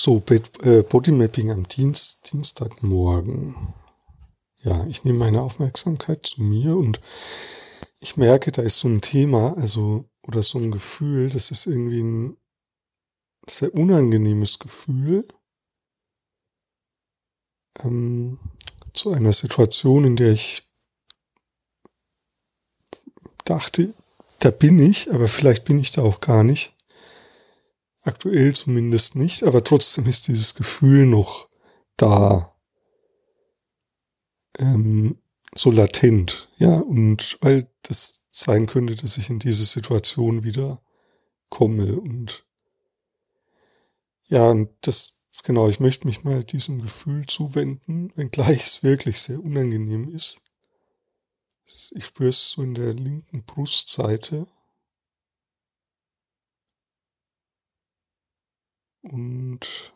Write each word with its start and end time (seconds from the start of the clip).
So, 0.00 0.22
äh, 0.28 0.84
Bodymapping 0.84 1.50
am 1.50 1.66
Dienst, 1.66 2.32
Dienstagmorgen. 2.32 3.56
Ja, 4.58 4.86
ich 4.86 5.02
nehme 5.02 5.18
meine 5.18 5.42
Aufmerksamkeit 5.42 6.24
zu 6.24 6.40
mir 6.40 6.76
und 6.76 7.00
ich 7.98 8.16
merke, 8.16 8.52
da 8.52 8.62
ist 8.62 8.78
so 8.78 8.86
ein 8.86 9.00
Thema, 9.00 9.56
also, 9.56 10.08
oder 10.22 10.44
so 10.44 10.60
ein 10.60 10.70
Gefühl, 10.70 11.30
das 11.30 11.50
ist 11.50 11.66
irgendwie 11.66 12.00
ein 12.00 12.36
sehr 13.48 13.74
unangenehmes 13.74 14.60
Gefühl. 14.60 15.26
Ähm, 17.80 18.38
zu 18.92 19.10
einer 19.10 19.32
Situation, 19.32 20.04
in 20.04 20.14
der 20.14 20.30
ich 20.30 20.62
dachte, 23.44 23.92
da 24.38 24.52
bin 24.52 24.78
ich, 24.78 25.12
aber 25.12 25.26
vielleicht 25.26 25.64
bin 25.64 25.80
ich 25.80 25.90
da 25.90 26.02
auch 26.02 26.20
gar 26.20 26.44
nicht. 26.44 26.77
Aktuell 28.02 28.54
zumindest 28.54 29.16
nicht, 29.16 29.42
aber 29.42 29.64
trotzdem 29.64 30.06
ist 30.06 30.28
dieses 30.28 30.54
Gefühl 30.54 31.06
noch 31.06 31.48
da. 31.96 32.54
Ähm, 34.58 35.18
so 35.54 35.70
latent, 35.70 36.48
ja, 36.58 36.78
und 36.78 37.38
weil 37.40 37.70
das 37.82 38.26
sein 38.30 38.66
könnte, 38.66 38.94
dass 38.96 39.18
ich 39.18 39.30
in 39.30 39.38
diese 39.38 39.64
Situation 39.64 40.44
wieder 40.44 40.80
komme 41.48 41.98
und 41.98 42.44
ja, 44.28 44.50
und 44.50 44.68
das, 44.82 45.24
genau, 45.42 45.68
ich 45.68 45.80
möchte 45.80 46.06
mich 46.06 46.22
mal 46.22 46.44
diesem 46.44 46.82
Gefühl 46.82 47.24
zuwenden, 47.26 48.12
wenngleich 48.14 48.62
es 48.62 48.82
wirklich 48.82 49.20
sehr 49.20 49.42
unangenehm 49.42 50.14
ist. 50.14 50.42
Ich 51.64 52.04
spüre 52.04 52.28
es 52.28 52.50
so 52.50 52.62
in 52.62 52.74
der 52.74 52.92
linken 52.92 53.44
Brustseite. 53.44 54.46
Und 59.02 59.92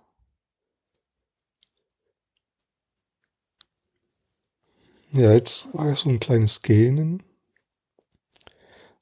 ja, 5.12 5.32
jetzt 5.32 5.74
war 5.74 5.94
so 5.96 6.08
ein 6.08 6.20
kleines 6.20 6.62
Gähnen. 6.62 7.22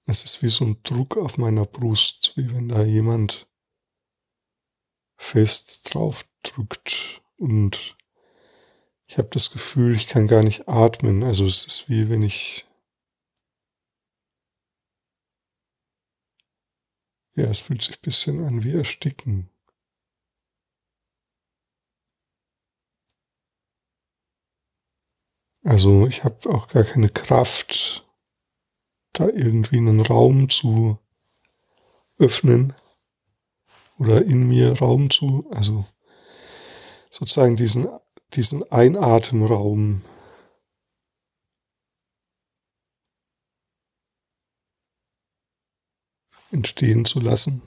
Es 0.06 0.24
ist 0.24 0.42
wie 0.42 0.48
so 0.48 0.64
ein 0.64 0.82
Druck 0.82 1.16
auf 1.16 1.38
meiner 1.38 1.66
Brust, 1.66 2.32
wie 2.36 2.52
wenn 2.52 2.68
da 2.68 2.82
jemand 2.82 3.48
fest 5.16 5.94
drauf 5.94 6.24
drückt. 6.42 7.22
Und 7.36 7.96
ich 9.06 9.18
habe 9.18 9.28
das 9.30 9.50
Gefühl, 9.50 9.94
ich 9.94 10.08
kann 10.08 10.26
gar 10.26 10.42
nicht 10.42 10.68
atmen. 10.68 11.22
Also 11.22 11.44
es 11.44 11.66
ist 11.66 11.88
wie 11.88 12.08
wenn 12.08 12.22
ich 12.22 12.64
Ja, 17.34 17.44
es 17.44 17.60
fühlt 17.60 17.82
sich 17.82 17.96
ein 17.96 18.02
bisschen 18.02 18.44
an 18.44 18.64
wie 18.64 18.72
Ersticken. 18.72 19.49
Also 25.62 26.06
ich 26.06 26.24
habe 26.24 26.48
auch 26.50 26.68
gar 26.68 26.84
keine 26.84 27.10
Kraft, 27.10 28.06
da 29.12 29.28
irgendwie 29.28 29.76
einen 29.76 30.00
Raum 30.00 30.48
zu 30.48 30.98
öffnen 32.18 32.74
oder 33.98 34.24
in 34.24 34.48
mir 34.48 34.78
Raum 34.78 35.10
zu, 35.10 35.46
also 35.50 35.84
sozusagen 37.10 37.56
diesen, 37.56 37.88
diesen 38.32 38.62
Einatemraum 38.72 40.02
entstehen 46.50 47.04
zu 47.04 47.20
lassen. 47.20 47.62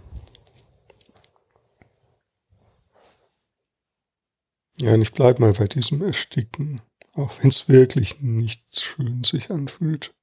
Ja, 4.79 4.95
und 4.95 5.01
ich 5.01 5.13
bleibe 5.13 5.41
mal 5.41 5.53
bei 5.53 5.67
diesem 5.67 6.01
Ersticken, 6.01 6.81
auch 7.13 7.41
wenn 7.41 7.49
es 7.49 7.69
wirklich 7.69 8.21
nicht 8.21 8.79
schön 8.79 9.23
sich 9.23 9.51
anfühlt. 9.51 10.13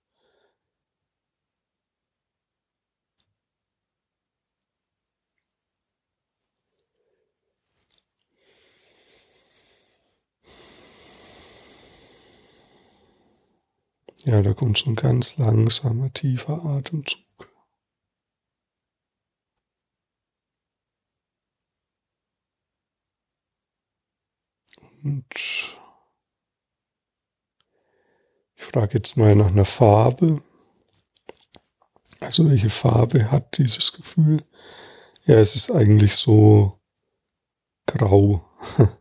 Ja, 14.24 14.42
da 14.42 14.52
kommt 14.52 14.76
so 14.78 14.90
ein 14.90 14.96
ganz 14.96 15.38
langsamer, 15.38 16.12
tiefer 16.12 16.62
Atemzug. 16.64 17.18
Und 25.02 25.79
frage 28.70 28.94
jetzt 28.94 29.16
mal 29.16 29.34
nach 29.34 29.48
einer 29.48 29.64
Farbe. 29.64 30.42
Also 32.20 32.48
welche 32.48 32.70
Farbe 32.70 33.30
hat 33.30 33.58
dieses 33.58 33.92
Gefühl? 33.92 34.42
Ja, 35.24 35.36
es 35.36 35.56
ist 35.56 35.70
eigentlich 35.72 36.14
so 36.14 36.78
grau. 37.86 38.44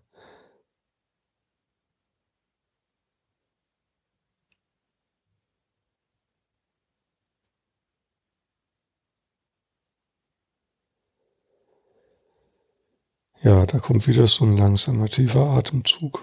Ja, 13.42 13.66
da 13.66 13.80
kommt 13.80 14.06
wieder 14.06 14.28
so 14.28 14.44
ein 14.44 14.58
langsamer, 14.58 15.08
tiefer 15.08 15.52
Atemzug. 15.52 16.22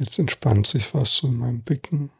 Jetzt 0.00 0.18
entspannt 0.18 0.66
sich 0.66 0.94
was 0.94 1.22
in 1.22 1.36
meinem 1.36 1.62
Becken. 1.62 2.10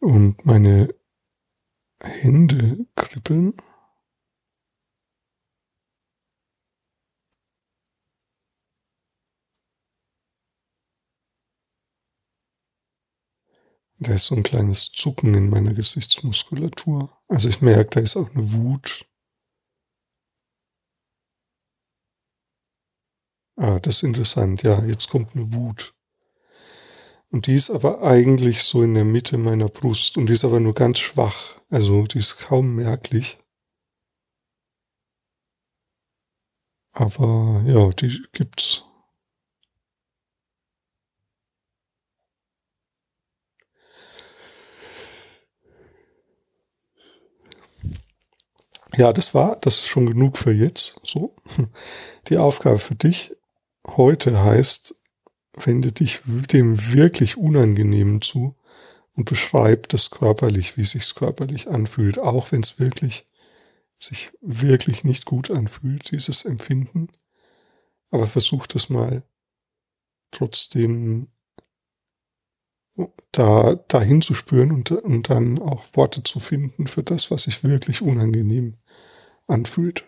und 0.00 0.44
meine 0.44 0.88
Hände 2.02 2.86
kribbeln. 2.96 3.54
Da 14.02 14.14
ist 14.14 14.26
so 14.26 14.34
ein 14.34 14.42
kleines 14.42 14.90
Zucken 14.90 15.32
in 15.34 15.48
meiner 15.48 15.74
Gesichtsmuskulatur. 15.74 17.16
Also 17.28 17.48
ich 17.48 17.62
merke, 17.62 17.90
da 17.90 18.00
ist 18.00 18.16
auch 18.16 18.28
eine 18.34 18.52
Wut. 18.52 19.04
Ah, 23.56 23.78
das 23.78 23.96
ist 23.96 24.02
interessant. 24.02 24.62
Ja, 24.64 24.84
jetzt 24.84 25.08
kommt 25.08 25.36
eine 25.36 25.52
Wut. 25.52 25.94
Und 27.30 27.46
die 27.46 27.54
ist 27.54 27.70
aber 27.70 28.02
eigentlich 28.02 28.62
so 28.64 28.82
in 28.82 28.94
der 28.94 29.04
Mitte 29.04 29.38
meiner 29.38 29.68
Brust 29.68 30.16
und 30.16 30.26
die 30.26 30.32
ist 30.32 30.44
aber 30.44 30.58
nur 30.58 30.74
ganz 30.74 30.98
schwach. 30.98 31.56
Also 31.70 32.04
die 32.06 32.18
ist 32.18 32.38
kaum 32.38 32.74
merklich. 32.74 33.38
Aber 36.92 37.62
ja, 37.66 37.88
die 37.90 38.20
gibt's. 38.32 38.84
Ja, 48.94 49.12
das 49.12 49.34
war, 49.34 49.56
das 49.60 49.76
ist 49.76 49.88
schon 49.88 50.06
genug 50.06 50.36
für 50.36 50.52
jetzt. 50.52 51.00
So. 51.02 51.34
Die 52.28 52.36
Aufgabe 52.36 52.78
für 52.78 52.94
dich 52.94 53.34
heute 53.86 54.42
heißt, 54.42 54.94
wende 55.64 55.92
dich 55.92 56.20
dem 56.24 56.92
wirklich 56.92 57.36
Unangenehmen 57.36 58.20
zu 58.22 58.56
und 59.14 59.28
beschreib 59.28 59.88
das 59.88 60.10
körperlich, 60.10 60.76
wie 60.76 60.84
sich's 60.84 61.14
körperlich 61.14 61.68
anfühlt, 61.68 62.18
auch 62.18 62.52
wenn 62.52 62.62
es 62.62 62.78
wirklich 62.78 63.24
sich 63.96 64.32
wirklich 64.40 65.04
nicht 65.04 65.26
gut 65.26 65.50
anfühlt, 65.50 66.10
dieses 66.10 66.44
Empfinden. 66.44 67.08
Aber 68.10 68.26
versuch 68.26 68.66
das 68.66 68.88
mal 68.88 69.22
trotzdem 70.30 71.28
da, 73.32 73.76
dahin 73.88 74.22
zu 74.22 74.34
spüren 74.34 74.72
und, 74.72 74.90
und 74.90 75.30
dann 75.30 75.58
auch 75.58 75.84
Worte 75.94 76.22
zu 76.22 76.40
finden 76.40 76.86
für 76.86 77.02
das, 77.02 77.30
was 77.30 77.44
sich 77.44 77.64
wirklich 77.64 78.02
unangenehm 78.02 78.74
anfühlt. 79.46 80.04